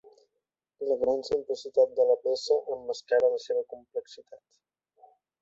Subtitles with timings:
[0.91, 4.61] La gran simplicitat de la peça emmascara la seva complexitat.